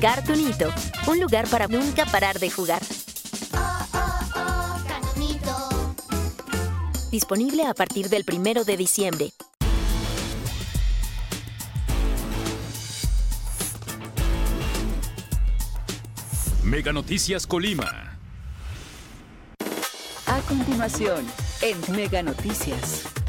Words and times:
Cartunito, 0.00 0.72
un 1.08 1.20
lugar 1.20 1.46
para 1.48 1.68
nunca 1.68 2.06
parar 2.06 2.38
de 2.38 2.50
jugar. 2.50 2.80
Disponible 7.10 7.66
a 7.66 7.74
partir 7.74 8.08
del 8.08 8.24
primero 8.24 8.64
de 8.64 8.78
diciembre. 8.78 9.32
Mega 16.64 16.94
Noticias 16.94 17.46
Colima. 17.46 18.16
A 20.26 20.40
continuación, 20.48 21.26
en 21.60 21.78
Mega 21.94 22.22
Noticias. 22.22 23.19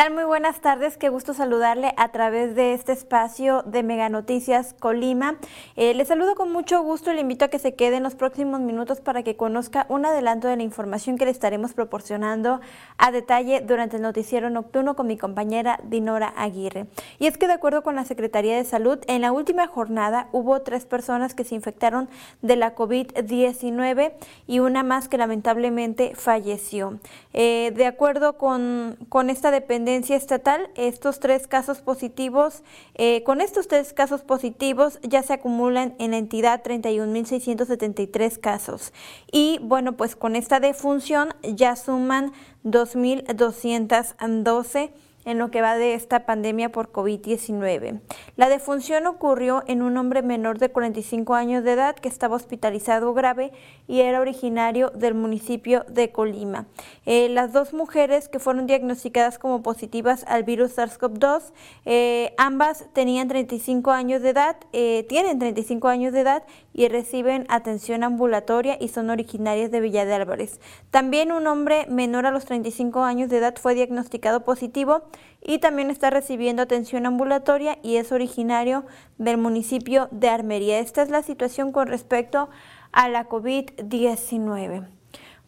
Tal? 0.00 0.14
Muy 0.14 0.24
buenas 0.24 0.62
tardes. 0.62 0.96
Qué 0.96 1.10
gusto 1.10 1.34
saludarle 1.34 1.92
a 1.98 2.08
través 2.08 2.54
de 2.54 2.72
este 2.72 2.92
espacio 2.92 3.62
de 3.66 3.82
Mega 3.82 4.08
Noticias 4.08 4.74
Colima. 4.80 5.36
Eh, 5.76 5.92
le 5.92 6.06
saludo 6.06 6.36
con 6.36 6.50
mucho 6.50 6.80
gusto. 6.80 7.12
Le 7.12 7.20
invito 7.20 7.44
a 7.44 7.48
que 7.48 7.58
se 7.58 7.74
quede 7.74 7.96
en 7.96 8.02
los 8.02 8.14
próximos 8.14 8.60
minutos 8.60 9.02
para 9.02 9.22
que 9.22 9.36
conozca 9.36 9.84
un 9.90 10.06
adelanto 10.06 10.48
de 10.48 10.56
la 10.56 10.62
información 10.62 11.18
que 11.18 11.26
le 11.26 11.30
estaremos 11.30 11.74
proporcionando 11.74 12.62
a 12.96 13.10
detalle 13.12 13.60
durante 13.60 13.96
el 13.96 14.02
noticiero 14.02 14.48
nocturno 14.48 14.96
con 14.96 15.06
mi 15.06 15.18
compañera 15.18 15.78
Dinora 15.84 16.32
Aguirre. 16.34 16.86
Y 17.18 17.26
es 17.26 17.36
que 17.36 17.46
de 17.46 17.52
acuerdo 17.52 17.82
con 17.82 17.94
la 17.94 18.06
Secretaría 18.06 18.56
de 18.56 18.64
Salud, 18.64 19.00
en 19.06 19.20
la 19.20 19.32
última 19.32 19.66
jornada 19.66 20.28
hubo 20.32 20.62
tres 20.62 20.86
personas 20.86 21.34
que 21.34 21.44
se 21.44 21.54
infectaron 21.54 22.08
de 22.40 22.56
la 22.56 22.74
COVID-19 22.74 24.12
y 24.46 24.60
una 24.60 24.82
más 24.82 25.08
que 25.08 25.18
lamentablemente 25.18 26.12
falleció. 26.14 26.98
Eh, 27.34 27.72
de 27.76 27.84
acuerdo 27.84 28.38
con, 28.38 28.96
con 29.10 29.28
esta 29.28 29.50
dependencia, 29.50 29.89
estatal, 29.96 30.68
estos 30.76 31.20
tres 31.20 31.46
casos 31.46 31.80
positivos, 31.80 32.62
eh, 32.94 33.22
con 33.24 33.40
estos 33.40 33.68
tres 33.68 33.92
casos 33.92 34.22
positivos 34.22 34.98
ya 35.02 35.22
se 35.22 35.34
acumulan 35.34 35.94
en 35.98 36.12
la 36.12 36.18
entidad 36.18 36.62
31.673 36.62 38.38
casos. 38.38 38.92
Y 39.30 39.58
bueno, 39.62 39.96
pues 39.96 40.16
con 40.16 40.36
esta 40.36 40.60
defunción 40.60 41.34
ya 41.42 41.76
suman 41.76 42.32
2.212 42.64 44.90
en 45.24 45.38
lo 45.38 45.50
que 45.50 45.60
va 45.60 45.76
de 45.76 45.94
esta 45.94 46.26
pandemia 46.26 46.70
por 46.70 46.92
COVID-19. 46.92 48.00
La 48.36 48.48
defunción 48.48 49.06
ocurrió 49.06 49.62
en 49.66 49.82
un 49.82 49.96
hombre 49.96 50.22
menor 50.22 50.58
de 50.58 50.70
45 50.70 51.34
años 51.34 51.64
de 51.64 51.72
edad 51.72 51.96
que 51.96 52.08
estaba 52.08 52.36
hospitalizado 52.36 53.12
grave 53.12 53.52
y 53.86 54.00
era 54.00 54.20
originario 54.20 54.90
del 54.90 55.14
municipio 55.14 55.84
de 55.88 56.10
Colima. 56.10 56.66
Eh, 57.06 57.28
las 57.28 57.52
dos 57.52 57.74
mujeres 57.74 58.28
que 58.28 58.38
fueron 58.38 58.66
diagnosticadas 58.66 59.38
como 59.38 59.62
positivas 59.62 60.24
al 60.26 60.44
virus 60.44 60.78
SARS-CoV-2, 60.78 61.52
eh, 61.84 62.34
ambas 62.38 62.86
tenían 62.92 63.28
35 63.28 63.90
años 63.90 64.22
de 64.22 64.30
edad, 64.30 64.56
eh, 64.72 65.04
tienen 65.08 65.38
35 65.38 65.88
años 65.88 66.12
de 66.12 66.20
edad 66.20 66.42
y 66.80 66.88
reciben 66.88 67.44
atención 67.50 68.04
ambulatoria 68.04 68.78
y 68.80 68.88
son 68.88 69.10
originarias 69.10 69.70
de 69.70 69.82
Villa 69.82 70.06
de 70.06 70.14
Álvarez. 70.14 70.60
También 70.90 71.30
un 71.30 71.46
hombre 71.46 71.84
menor 71.90 72.24
a 72.24 72.30
los 72.30 72.46
35 72.46 73.04
años 73.04 73.28
de 73.28 73.36
edad 73.36 73.54
fue 73.60 73.74
diagnosticado 73.74 74.46
positivo 74.46 75.02
y 75.42 75.58
también 75.58 75.90
está 75.90 76.08
recibiendo 76.08 76.62
atención 76.62 77.04
ambulatoria 77.04 77.76
y 77.82 77.96
es 77.96 78.12
originario 78.12 78.86
del 79.18 79.36
municipio 79.36 80.08
de 80.10 80.30
Armería. 80.30 80.78
Esta 80.78 81.02
es 81.02 81.10
la 81.10 81.22
situación 81.22 81.70
con 81.70 81.86
respecto 81.86 82.48
a 82.92 83.10
la 83.10 83.28
COVID-19. 83.28 84.88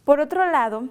Por 0.05 0.21
otro 0.21 0.51
lado, 0.51 0.91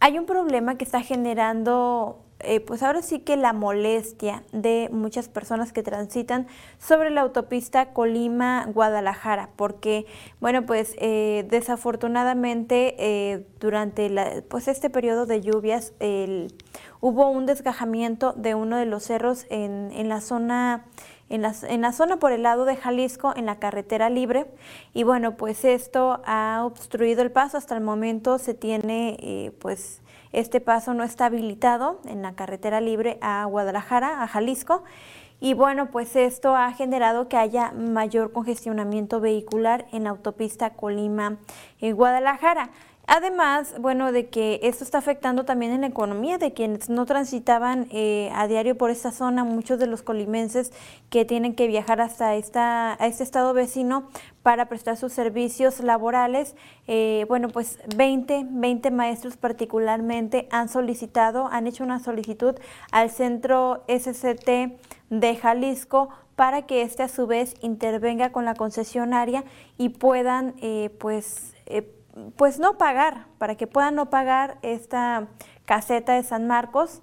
hay 0.00 0.18
un 0.18 0.26
problema 0.26 0.76
que 0.76 0.84
está 0.84 1.00
generando 1.00 2.26
eh, 2.40 2.60
pues 2.60 2.84
ahora 2.84 3.02
sí 3.02 3.18
que 3.18 3.36
la 3.36 3.52
molestia 3.52 4.44
de 4.52 4.88
muchas 4.92 5.28
personas 5.28 5.72
que 5.72 5.82
transitan 5.82 6.46
sobre 6.78 7.10
la 7.10 7.22
autopista 7.22 7.92
Colima-Guadalajara, 7.92 9.50
porque, 9.56 10.06
bueno, 10.40 10.64
pues 10.64 10.94
eh, 10.98 11.46
desafortunadamente 11.50 12.94
eh, 12.98 13.44
durante 13.58 14.08
la, 14.08 14.42
pues 14.48 14.68
este 14.68 14.88
periodo 14.88 15.26
de 15.26 15.40
lluvias 15.40 15.92
hubo 17.00 17.28
un 17.28 17.46
desgajamiento 17.46 18.32
de 18.34 18.54
uno 18.54 18.76
de 18.76 18.86
los 18.86 19.02
cerros 19.02 19.46
en, 19.50 19.90
en 19.92 20.08
la 20.08 20.20
zona 20.20 20.84
en 21.30 21.42
la, 21.42 21.54
en 21.68 21.82
la, 21.82 21.92
zona 21.92 22.18
por 22.18 22.32
el 22.32 22.42
lado 22.42 22.64
de 22.64 22.76
Jalisco, 22.76 23.34
en 23.36 23.44
la 23.44 23.58
carretera 23.58 24.08
libre. 24.08 24.46
Y 24.94 25.02
bueno, 25.02 25.36
pues 25.36 25.62
esto 25.66 26.22
ha 26.24 26.62
obstruido 26.64 27.20
el 27.20 27.30
paso. 27.30 27.58
Hasta 27.58 27.76
el 27.76 27.82
momento 27.82 28.38
se 28.38 28.54
tiene 28.54 29.52
pues 29.58 30.00
este 30.32 30.60
paso 30.60 30.94
no 30.94 31.04
está 31.04 31.26
habilitado 31.26 32.00
en 32.06 32.22
la 32.22 32.34
carretera 32.34 32.80
libre 32.80 33.18
a 33.20 33.44
Guadalajara, 33.44 34.22
a 34.22 34.28
Jalisco. 34.28 34.84
Y 35.40 35.54
bueno, 35.54 35.90
pues 35.90 36.16
esto 36.16 36.56
ha 36.56 36.72
generado 36.72 37.28
que 37.28 37.36
haya 37.36 37.70
mayor 37.72 38.32
congestionamiento 38.32 39.20
vehicular 39.20 39.86
en 39.92 40.04
la 40.04 40.10
autopista 40.10 40.70
Colima-Guadalajara. 40.70 42.70
Además, 43.10 43.74
bueno, 43.80 44.12
de 44.12 44.28
que 44.28 44.60
esto 44.62 44.84
está 44.84 44.98
afectando 44.98 45.46
también 45.46 45.72
en 45.72 45.80
la 45.80 45.86
economía 45.86 46.36
de 46.36 46.52
quienes 46.52 46.90
no 46.90 47.06
transitaban 47.06 47.86
eh, 47.90 48.30
a 48.34 48.46
diario 48.46 48.76
por 48.76 48.90
esta 48.90 49.12
zona, 49.12 49.44
muchos 49.44 49.78
de 49.78 49.86
los 49.86 50.02
colimenses 50.02 50.74
que 51.08 51.24
tienen 51.24 51.54
que 51.54 51.68
viajar 51.68 52.02
hasta 52.02 52.34
esta, 52.34 53.02
a 53.02 53.06
este 53.06 53.22
estado 53.22 53.54
vecino 53.54 54.10
para 54.42 54.66
prestar 54.66 54.98
sus 54.98 55.14
servicios 55.14 55.80
laborales. 55.80 56.54
Eh, 56.86 57.24
bueno, 57.28 57.48
pues 57.48 57.78
20, 57.96 58.44
20 58.50 58.90
maestros 58.90 59.38
particularmente 59.38 60.46
han 60.50 60.68
solicitado, 60.68 61.48
han 61.50 61.66
hecho 61.66 61.84
una 61.84 62.00
solicitud 62.00 62.56
al 62.92 63.08
centro 63.08 63.84
SCT 63.88 64.76
de 65.08 65.36
Jalisco 65.36 66.10
para 66.36 66.66
que 66.66 66.82
éste 66.82 67.04
a 67.04 67.08
su 67.08 67.26
vez 67.26 67.54
intervenga 67.62 68.32
con 68.32 68.44
la 68.44 68.54
concesionaria 68.54 69.44
y 69.78 69.88
puedan 69.88 70.56
eh, 70.60 70.90
pues 70.98 71.54
pues 72.36 72.58
no 72.58 72.78
pagar, 72.78 73.26
para 73.38 73.56
que 73.56 73.66
puedan 73.66 73.94
no 73.94 74.10
pagar 74.10 74.58
esta 74.62 75.28
caseta 75.64 76.14
de 76.14 76.22
San 76.22 76.46
Marcos. 76.46 77.02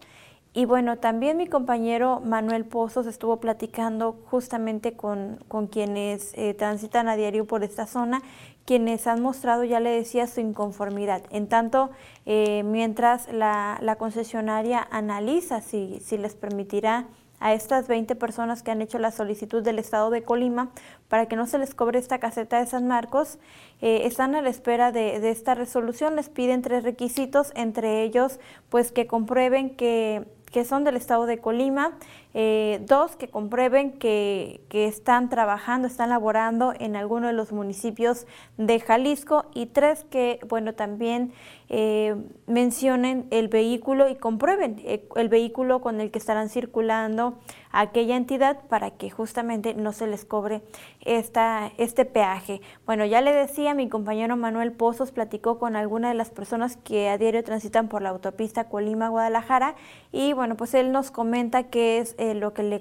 Y 0.54 0.64
bueno, 0.66 0.98
también 0.98 1.36
mi 1.36 1.48
compañero 1.48 2.22
Manuel 2.24 2.64
Pozos 2.64 3.08
estuvo 3.08 3.42
platicando 3.42 4.18
justamente 4.30 4.94
con, 4.94 5.40
quienes 5.70 6.34
eh, 6.36 6.54
transitan 6.54 7.10
a 7.10 7.18
diario 7.18 7.46
por 7.46 7.64
esta 7.64 7.88
zona, 7.88 8.22
quienes 8.64 9.06
han 9.06 9.22
mostrado, 9.22 9.66
ya 9.66 9.82
le 9.82 9.90
decía, 9.90 10.28
su 10.28 10.40
inconformidad. 10.40 11.24
En 11.30 11.48
tanto, 11.50 11.92
eh, 12.26 12.64
mientras 12.64 13.32
la, 13.34 13.78
la, 13.82 13.98
concesionaria 13.98 14.88
analiza 14.92 15.60
si, 15.60 16.00
si 16.00 16.18
les 16.18 16.36
permitirá 16.36 17.08
a 17.40 17.54
estas 17.54 17.88
20 17.88 18.16
personas 18.16 18.64
que 18.64 18.72
han 18.72 18.82
hecho 18.82 19.00
la 19.00 19.12
solicitud 19.12 19.64
del 19.64 19.80
Estado 19.80 20.10
de 20.10 20.24
Colima 20.24 20.72
para 21.10 21.28
que 21.28 21.36
no 21.36 21.46
se 21.48 21.58
les 21.58 21.76
cobre 21.76 22.00
esta 22.00 22.20
caseta 22.20 22.60
de 22.60 22.66
San 22.66 22.88
Marcos, 22.88 23.38
eh, 23.82 24.02
están 24.06 24.36
a 24.36 24.42
la 24.42 24.50
espera 24.50 24.92
de, 24.92 25.20
de, 25.20 25.32
esta 25.32 25.54
resolución. 25.54 26.16
Les 26.16 26.30
piden 26.30 26.62
tres 26.62 26.84
requisitos, 26.84 27.52
entre 27.56 28.04
ellos, 28.04 28.40
pues 28.70 28.92
que 28.92 29.08
comprueben 29.08 29.76
que, 29.76 30.26
que 30.56 30.64
son 30.64 30.86
del 30.86 30.96
Estado 30.96 31.26
de 31.26 31.40
Colima, 31.40 31.98
eh, 32.34 32.80
dos, 32.86 33.18
que 33.18 33.28
comprueben 33.28 33.92
que, 33.92 34.62
que, 34.70 34.88
están 34.88 35.28
trabajando, 35.28 35.86
están 35.86 36.08
laborando 36.08 36.74
en 36.80 36.96
alguno 36.96 37.28
de 37.28 37.34
los 37.34 37.52
municipios 37.52 38.26
de 38.56 38.80
Jalisco 38.80 39.48
y 39.54 39.66
tres, 39.66 40.06
que, 40.10 40.40
bueno, 40.48 40.74
también 40.74 41.34
eh, 41.68 42.16
mencionen 42.46 43.26
el 43.32 43.48
vehículo 43.48 44.08
y 44.08 44.16
comprueben 44.16 44.80
eh, 44.86 45.08
el 45.16 45.30
vehículo 45.30 45.82
con 45.82 46.00
el 46.00 46.12
que 46.12 46.20
estarán 46.20 46.48
circulando 46.48 47.40
aquella 47.72 48.16
entidad 48.16 48.60
para 48.70 48.92
que 48.92 49.10
justamente 49.10 49.74
no 49.74 49.92
se 49.92 50.06
les 50.06 50.26
cobre 50.26 50.62
esta, 51.02 51.72
este 51.78 52.06
peaje. 52.06 52.62
Bueno, 52.86 53.04
ya 53.06 53.20
le 53.22 53.34
decía, 53.34 53.74
mi 53.74 53.90
compañero 53.90 54.38
Manuel 54.38 54.74
Pozos 54.74 55.12
platicó 55.12 55.58
con 55.58 55.76
alguna 55.76 56.10
de 56.10 56.14
las 56.16 56.30
personas 56.30 56.78
que 56.78 57.10
a 57.10 57.18
diario 57.18 57.44
transitan 57.44 57.90
por 57.90 58.04
la 58.04 58.10
autopista 58.10 58.70
Colima-Guadalajara 58.70 59.76
y 60.12 60.34
bueno, 60.34 60.45
pues 60.54 60.76
él 60.76 60.92
nos 60.92 61.10
comenta 61.10 61.64
qué 61.70 61.98
es 61.98 62.14
eh, 62.20 62.36
lo, 62.36 62.54
que 62.54 62.62
le 62.62 62.80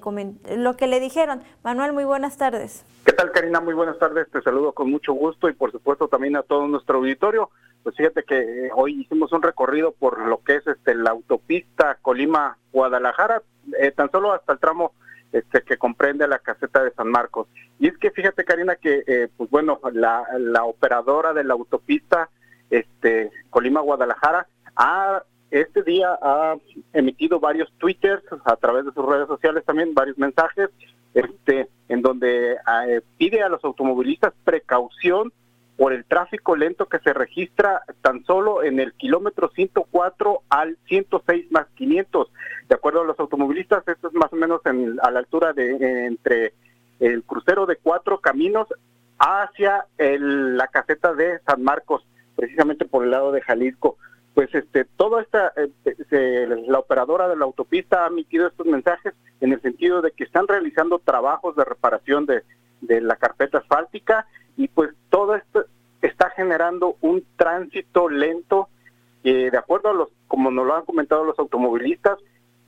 lo 0.55 0.77
que 0.77 0.87
le 0.87 0.99
dijeron. 0.99 1.41
Manuel, 1.63 1.93
muy 1.93 2.03
buenas 2.03 2.37
tardes. 2.37 2.85
¿Qué 3.03 3.11
tal, 3.11 3.31
Karina? 3.31 3.59
Muy 3.59 3.73
buenas 3.73 3.97
tardes. 3.97 4.29
Te 4.29 4.41
saludo 4.43 4.73
con 4.73 4.91
mucho 4.91 5.13
gusto 5.13 5.49
y 5.49 5.53
por 5.53 5.71
supuesto 5.71 6.07
también 6.07 6.35
a 6.35 6.43
todo 6.43 6.67
nuestro 6.67 6.99
auditorio. 6.99 7.49
Pues 7.81 7.95
fíjate 7.95 8.23
que 8.23 8.67
eh, 8.67 8.69
hoy 8.75 9.01
hicimos 9.01 9.31
un 9.31 9.41
recorrido 9.41 9.91
por 9.91 10.19
lo 10.27 10.43
que 10.43 10.57
es 10.57 10.67
este 10.67 10.93
la 10.93 11.09
autopista 11.09 11.97
Colima 12.03 12.57
Guadalajara, 12.71 13.41
eh, 13.79 13.91
tan 13.91 14.11
solo 14.11 14.33
hasta 14.33 14.53
el 14.53 14.59
tramo 14.59 14.93
este 15.31 15.63
que 15.63 15.77
comprende 15.77 16.27
la 16.27 16.39
caseta 16.39 16.83
de 16.83 16.91
San 16.91 17.09
Marcos. 17.09 17.47
Y 17.79 17.87
es 17.87 17.97
que 17.97 18.11
fíjate 18.11 18.45
Karina 18.45 18.75
que 18.75 19.29
pues 19.35 19.49
bueno, 19.49 19.79
la, 19.91 20.23
la 20.37 20.63
operadora 20.63 21.33
de 21.33 21.43
la 21.43 21.53
autopista 21.55 22.29
este 22.69 23.31
Colima 23.49 23.81
Guadalajara 23.81 24.47
ha 24.75 25.23
este 25.61 25.83
día 25.83 26.17
ha 26.21 26.55
emitido 26.93 27.39
varios 27.39 27.71
twitters 27.77 28.23
a 28.45 28.55
través 28.55 28.85
de 28.85 28.91
sus 28.91 29.05
redes 29.05 29.27
sociales 29.27 29.63
también 29.65 29.93
varios 29.93 30.17
mensajes 30.17 30.69
este 31.13 31.69
en 31.87 32.01
donde 32.01 32.57
pide 33.17 33.41
a 33.41 33.49
los 33.49 33.63
automovilistas 33.63 34.33
precaución 34.43 35.31
por 35.77 35.93
el 35.93 36.05
tráfico 36.05 36.55
lento 36.55 36.87
que 36.87 36.99
se 36.99 37.13
registra 37.13 37.81
tan 38.01 38.23
solo 38.25 38.63
en 38.63 38.79
el 38.79 38.93
kilómetro 38.93 39.49
104 39.53 40.41
al 40.49 40.77
106 40.87 41.51
más 41.51 41.67
500. 41.75 42.31
De 42.69 42.75
acuerdo 42.75 43.01
a 43.01 43.05
los 43.05 43.19
automovilistas, 43.19 43.85
esto 43.87 44.07
es 44.07 44.13
más 44.13 44.31
o 44.31 44.37
menos 44.37 44.61
en, 44.65 44.97
a 45.01 45.11
la 45.11 45.19
altura 45.19 45.53
de 45.53 46.05
entre 46.05 46.53
el 46.99 47.23
crucero 47.23 47.65
de 47.65 47.75
cuatro 47.75 48.19
caminos 48.19 48.67
hacia 49.19 49.85
la 49.97 50.67
caseta 50.67 51.13
de 51.13 51.39
San 51.45 51.63
Marcos, 51.63 52.05
precisamente 52.35 52.85
por 52.85 53.03
el 53.03 53.11
lado 53.11 53.31
de 53.31 53.41
Jalisco. 53.41 53.97
Pues 54.35 54.53
este, 54.53 54.83
toda 54.83 55.21
esta, 55.21 55.53
eh, 55.55 56.63
la 56.67 56.79
operadora 56.79 57.27
de 57.27 57.37
la 57.37 57.45
autopista 57.45 58.03
ha 58.03 58.09
emitido 58.09 58.47
estos 58.47 58.67
mensajes 58.67 59.13
en 59.39 59.53
el 59.53 59.61
sentido 59.61 60.01
de 60.01 60.11
que 60.11 60.25
están 60.25 60.47
realizando 60.47 60.99
trabajos 60.99 61.55
de 61.55 61.65
reparación 61.65 62.25
de, 62.25 62.43
de 62.81 62.99
la 62.99 63.15
carpeta 63.15 63.59
asfáltica 63.59 64.27
y 64.57 64.67
pues 64.67 64.91
todo 65.09 65.35
esto 65.35 65.65
está 66.01 66.29
generando 66.31 66.97
un 67.01 67.25
tránsito 67.37 68.09
lento 68.09 68.67
que 69.23 69.49
de 69.49 69.57
acuerdo 69.57 69.89
a 69.89 69.93
los, 69.93 70.09
como 70.27 70.51
nos 70.51 70.67
lo 70.67 70.75
han 70.75 70.85
comentado 70.85 71.23
los 71.23 71.39
automovilistas, 71.39 72.19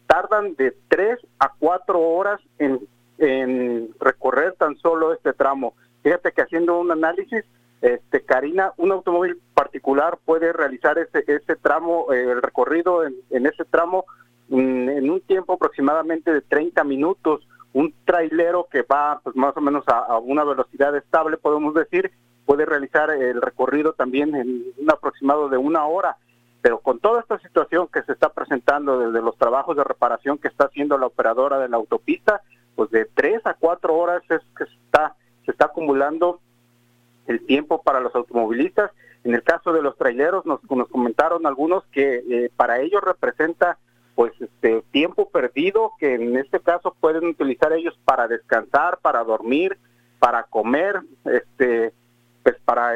tardan 0.08 0.56
de 0.56 0.74
tres 0.88 1.20
a 1.38 1.54
cuatro 1.60 2.00
horas 2.00 2.40
en, 2.60 2.80
en 3.18 3.90
recorrer 4.00 4.54
tan 4.54 4.78
solo 4.78 5.14
este 5.14 5.34
tramo. 5.34 5.76
Fíjate 6.02 6.32
que 6.32 6.42
haciendo 6.42 6.80
un 6.80 6.92
análisis, 6.92 7.44
este 7.82 8.22
Karina, 8.22 8.74
un 8.78 8.92
automóvil 8.92 9.40
particular 9.54 10.18
puede 10.26 10.52
realizar 10.52 10.98
ese, 10.98 11.56
tramo, 11.58 12.12
eh, 12.12 12.32
el 12.32 12.42
recorrido 12.42 13.04
en, 13.06 13.46
ese 13.46 13.66
tramo 13.66 14.06
mm, 14.50 14.90
en 14.90 15.10
un 15.10 15.22
tiempo 15.22 15.54
aproximadamente 15.54 16.34
de 16.34 16.42
30 16.42 16.84
minutos 16.84 17.48
un 17.74 17.94
trailero 18.06 18.68
que 18.72 18.82
va 18.82 19.20
pues 19.24 19.36
más 19.36 19.56
o 19.56 19.62
menos 19.62 19.84
a, 19.88 20.18
una 20.18 20.44
velocidad 20.44 20.96
estable, 20.96 21.38
podemos 21.38 21.76
decir, 21.76 22.12
puede 22.46 22.66
realizar 22.66 23.12
el 23.12 23.42
recorrido 23.42 23.94
también 23.94 24.34
en 24.36 24.64
un 24.78 24.90
aproximado 24.90 25.50
de 25.50 25.58
una 25.58 25.86
hora. 25.86 26.18
Pero 26.62 26.80
con 26.80 26.98
toda 27.00 27.22
esta 27.22 27.38
situación 27.40 27.88
que 27.94 28.02
se 28.02 28.14
está 28.14 28.30
presentando 28.30 28.98
desde 29.00 29.22
los 29.22 29.38
trabajos 29.38 29.78
de 29.78 29.84
reparación 29.84 30.40
que 30.40 30.48
está 30.48 30.66
haciendo 30.66 30.98
la 30.98 31.06
operadora 31.06 31.60
de 31.60 31.70
la 31.70 31.78
autopista, 31.78 32.42
pues 32.76 32.90
de 32.90 33.06
tres 33.06 33.46
a 33.46 33.54
cuatro 33.54 33.96
horas 33.96 34.24
es 34.30 34.42
que 34.58 34.66
se 34.66 35.52
está 35.52 35.66
acumulando 35.66 36.40
el 37.28 37.46
tiempo 37.46 37.82
para 37.82 38.00
los 38.00 38.16
automovilistas. 38.16 38.92
En 39.24 39.36
el 39.36 39.44
caso 39.44 39.74
de 39.74 39.82
los 39.82 39.98
traileros, 39.98 40.46
nos, 40.46 40.60
nos 40.70 40.88
comentaron 40.88 41.46
algunos 41.46 41.86
que 41.88 42.24
eh, 42.30 42.50
para 42.56 42.80
ellos 42.80 43.02
representa 43.02 43.78
pues 44.16 44.34
este 44.42 44.82
tiempo 44.92 45.30
perdido 45.30 45.92
que 46.00 46.16
en 46.16 46.38
este 46.38 46.60
caso 46.60 46.96
pueden 47.00 47.28
utilizar 47.28 47.72
ellos 47.74 47.98
para 48.04 48.28
descansar, 48.28 48.98
para 49.00 49.24
dormir, 49.24 49.78
para 50.18 50.44
comer, 50.44 51.02
este 51.26 51.94
pues 52.42 52.56
para 52.66 52.94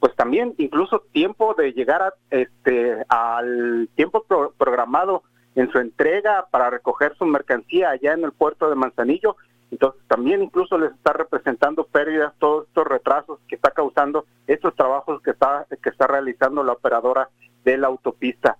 pues 0.00 0.14
también 0.16 0.54
incluso 0.56 1.02
tiempo 1.12 1.54
de 1.54 1.72
llegar 1.72 2.00
a, 2.02 2.14
este 2.30 3.04
al 3.08 3.90
tiempo 3.94 4.24
programado 4.56 5.22
en 5.54 5.70
su 5.70 5.78
entrega 5.78 6.46
para 6.50 6.70
recoger 6.70 7.14
su 7.16 7.26
mercancía 7.26 7.90
allá 7.90 8.12
en 8.12 8.24
el 8.24 8.32
puerto 8.32 8.70
de 8.70 8.76
Manzanillo. 8.76 9.36
Entonces 9.70 10.00
también 10.08 10.42
incluso 10.42 10.78
les 10.78 10.92
está 10.92 11.12
representando 11.12 11.84
pérdidas 11.84 12.32
todos 12.38 12.66
estos 12.66 12.86
retrasos 12.86 13.38
que 13.48 13.54
está 13.54 13.70
causando 13.70 14.24
estos 14.46 14.74
trabajos 14.74 15.20
que 15.22 15.30
está 15.30 15.66
que 15.82 15.90
está 15.90 16.06
realizando 16.06 16.62
la 16.64 16.72
operadora 16.72 17.28
de 17.64 17.76
la 17.76 17.88
autopista. 17.88 18.56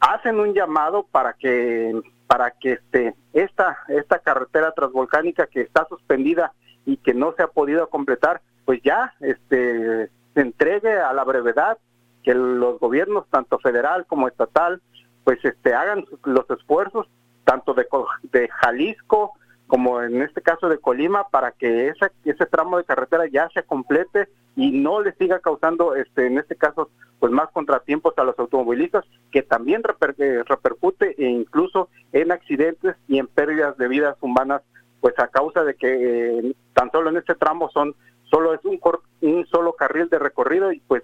Hacen 0.00 0.40
un 0.40 0.52
llamado 0.52 1.06
para 1.10 1.34
que 1.34 1.94
para 2.26 2.50
que 2.50 2.72
este 2.72 3.14
esta 3.32 3.78
esta 3.88 4.18
carretera 4.18 4.72
transvolcánica 4.72 5.46
que 5.46 5.60
está 5.60 5.86
suspendida 5.88 6.52
y 6.84 6.96
que 6.96 7.14
no 7.14 7.34
se 7.36 7.44
ha 7.44 7.48
podido 7.48 7.88
completar 7.88 8.40
pues 8.64 8.80
ya 8.82 9.14
este 9.20 10.10
se 10.34 10.40
entregue 10.40 10.98
a 10.98 11.12
la 11.12 11.24
brevedad 11.24 11.78
que 12.24 12.34
los 12.34 12.80
gobiernos 12.80 13.28
tanto 13.30 13.58
federal 13.60 14.06
como 14.06 14.26
estatal 14.26 14.80
pues 15.22 15.44
este 15.44 15.72
hagan 15.74 16.04
los 16.24 16.50
esfuerzos 16.50 17.06
tanto 17.44 17.74
de, 17.74 17.86
de 18.32 18.48
Jalisco 18.48 19.34
como 19.72 20.02
en 20.02 20.20
este 20.20 20.42
caso 20.42 20.68
de 20.68 20.76
Colima 20.76 21.28
para 21.30 21.52
que 21.52 21.94
ese 22.26 22.44
tramo 22.44 22.76
de 22.76 22.84
carretera 22.84 23.26
ya 23.26 23.48
se 23.54 23.62
complete 23.62 24.28
y 24.54 24.70
no 24.70 25.00
le 25.00 25.14
siga 25.14 25.38
causando 25.38 25.96
este 25.96 26.26
en 26.26 26.36
este 26.36 26.56
caso 26.56 26.90
pues 27.18 27.32
más 27.32 27.48
contratiempos 27.52 28.12
a 28.18 28.24
los 28.24 28.38
automovilistas 28.38 29.02
que 29.30 29.40
también 29.40 29.80
eh, 30.18 30.42
repercute 30.46 31.14
e 31.16 31.26
incluso 31.26 31.88
en 32.12 32.32
accidentes 32.32 32.96
y 33.08 33.18
en 33.18 33.26
pérdidas 33.26 33.78
de 33.78 33.88
vidas 33.88 34.18
humanas 34.20 34.60
pues 35.00 35.18
a 35.18 35.28
causa 35.28 35.64
de 35.64 35.74
que 35.74 36.40
eh, 36.40 36.54
tan 36.74 36.90
solo 36.90 37.08
en 37.08 37.16
este 37.16 37.34
tramo 37.34 37.70
son 37.70 37.94
solo 38.24 38.52
es 38.52 38.60
un, 38.66 39.46
solo 39.46 39.72
carril 39.72 40.10
de 40.10 40.18
recorrido 40.18 40.70
y 40.70 40.80
pues 40.80 41.02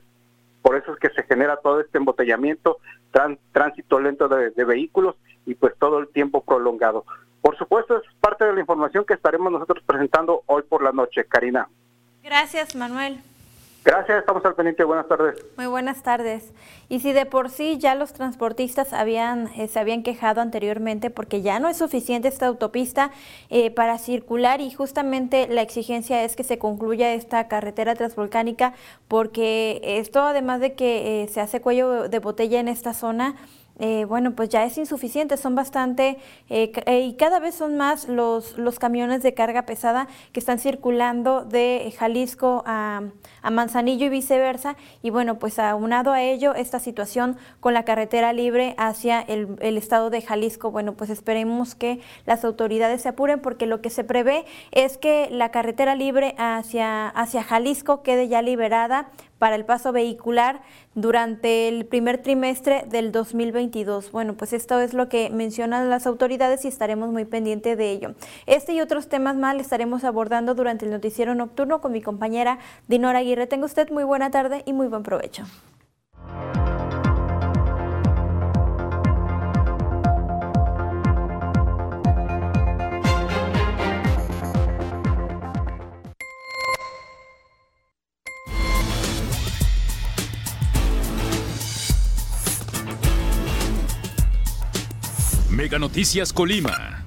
por 0.61 0.77
eso 0.77 0.93
es 0.93 0.99
que 0.99 1.09
se 1.09 1.23
genera 1.23 1.57
todo 1.57 1.81
este 1.81 1.97
embotellamiento, 1.97 2.77
tránsito 3.53 3.99
lento 3.99 4.29
de 4.29 4.65
vehículos 4.67 5.17
y 5.47 5.55
pues 5.55 5.73
todo 5.79 6.01
el 6.01 6.09
tiempo 6.09 6.43
prolongado. 6.45 7.07
Por 7.41 7.57
supuesto, 7.57 7.97
es 7.97 8.03
parte 8.21 8.45
de 8.45 8.53
la 8.53 8.61
información 8.61 9.05
que 9.05 9.15
estaremos 9.15 9.51
nosotros 9.53 9.83
presentando 9.87 10.43
hoy 10.47 10.63
por 10.63 10.83
la 10.83 10.93
noche, 10.93 11.25
Karina. 11.25 11.69
Gracias, 12.23 12.75
Manuel. 12.75 13.21
Gracias, 13.85 14.19
estamos 14.19 14.45
al 14.45 14.55
pendiente. 14.55 14.85
Buenas 14.85 15.09
tardes. 15.09 15.43
Muy 15.57 15.67
buenas 15.67 16.03
tardes. 16.03 16.53
Y 16.91 17.01
si 17.01 17.13
de 17.13 17.27
por 17.27 17.51
sí 17.51 17.77
ya 17.79 17.95
los 17.95 18.13
transportistas 18.13 18.93
habían 18.93 19.49
eh, 19.57 19.69
se 19.69 19.79
habían 19.79 20.03
quejado 20.03 20.41
anteriormente 20.41 21.11
porque 21.11 21.43
ya 21.43 21.61
no 21.61 21.69
es 21.69 21.77
suficiente 21.77 22.29
esta 22.29 22.47
autopista 22.47 23.11
eh, 23.51 23.71
para 23.71 23.99
circular 23.99 24.61
y 24.61 24.71
justamente 24.71 25.49
la 25.49 25.63
exigencia 25.63 26.25
es 26.25 26.35
que 26.35 26.45
se 26.45 26.59
concluya 26.59 27.13
esta 27.13 27.47
carretera 27.49 27.95
transvolcánica 27.95 28.73
porque 29.07 29.81
esto 29.83 30.23
además 30.23 30.61
de 30.61 30.75
que 30.75 31.23
eh, 31.23 31.29
se 31.29 31.41
hace 31.41 31.61
cuello 31.61 32.09
de 32.09 32.19
botella 32.19 32.61
en 32.61 32.69
esta 32.69 32.95
zona, 32.95 33.37
eh, 33.81 34.05
bueno, 34.07 34.33
pues 34.35 34.49
ya 34.49 34.65
es 34.65 34.77
insuficiente, 34.77 35.37
son 35.37 35.55
bastante, 35.55 36.19
y 36.49 37.15
cada 37.15 37.39
vez 37.39 37.55
son 37.55 37.77
más 37.77 38.09
los, 38.09 38.59
los 38.59 38.81
camiones 38.81 39.23
de 39.23 39.35
carga 39.35 39.67
pesada 39.67 40.09
que 40.33 40.41
están 40.41 40.59
circulando 40.59 41.45
de 41.45 41.95
Jalisco 41.97 42.65
a, 42.67 43.03
a 43.41 43.51
Manzanillo 43.51 44.07
y 44.07 44.09
viceversa, 44.09 44.77
y 45.01 45.11
bueno, 45.11 45.39
pues 45.39 45.61
aunado 45.61 46.11
a 46.13 46.23
ello, 46.23 46.57
esta 46.57 46.78
situación 46.79 47.37
con 47.61 47.75
la 47.75 47.85
carretera 47.85 48.33
libre 48.33 48.75
hacia 48.79 49.21
el, 49.21 49.77
estado 49.77 50.11
de 50.11 50.23
Jalisco, 50.23 50.71
bueno, 50.71 50.95
pues 50.95 51.11
esperemos 51.11 51.75
que 51.75 52.01
las 52.27 52.45
autoridades 52.45 53.03
se 53.03 53.11
apuren 53.11 53.41
porque 53.41 53.67
lo 53.67 53.81
que 53.81 53.91
se 53.91 54.05
prevé 54.05 54.45
es 54.73 54.99
que 54.99 55.29
la 55.31 55.51
carretera 55.51 55.95
libre 55.95 56.35
hacia, 56.39 57.09
hacia 57.09 57.43
Jalisco 57.43 58.03
quede 58.03 58.29
ya 58.29 58.43
liberada 58.43 59.11
para 59.39 59.55
el 59.55 59.65
paso 59.65 59.93
vehicular 59.93 60.63
durante 60.95 61.69
el 61.69 61.87
primer 61.87 62.19
trimestre 62.23 62.85
del 62.89 63.13
2022. 63.13 64.11
Bueno, 64.11 64.35
pues 64.35 64.53
esto 64.53 64.81
es 64.81 64.95
lo 64.95 65.09
que 65.09 65.31
mencionan 65.31 65.91
las 65.91 66.07
autoridades 66.07 66.65
y 66.65 66.69
estaremos 66.69 67.11
muy 67.11 67.25
pendientes 67.25 67.79
de 67.79 67.91
ello. 67.91 68.15
Este 68.47 68.73
y 68.73 68.81
otros 68.81 69.09
temas 69.09 69.37
más 69.37 69.49
estaremos 69.57 70.05
abordando 70.05 70.55
durante 70.55 70.85
el 70.85 70.91
noticiero 70.91 71.35
nocturno 71.35 71.81
con 71.81 71.93
mi 71.93 72.03
compañera 72.03 72.59
Dinora 72.89 73.21
Aguirre. 73.21 73.47
Tenga 73.47 73.67
usted 73.67 73.91
muy 73.91 74.05
buena 74.05 74.31
tarde 74.31 74.63
y 74.67 74.73
muy 74.73 74.89
buen 74.89 75.03
provecho. 75.03 75.45
Mega 95.69 95.79
Noticias 95.79 96.33
Colima. 96.33 96.98